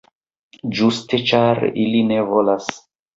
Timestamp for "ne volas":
2.13-2.71